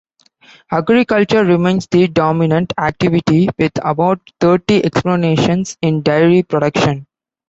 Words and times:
Agriculture 0.71 1.45
remains 1.45 1.85
the 1.91 2.07
dominant 2.07 2.73
activity 2.79 3.47
with 3.59 3.73
about 3.85 4.19
thirty 4.39 4.83
exploitations 4.83 5.77
in 5.79 6.01
dairy 6.01 6.41
production. 6.41 7.05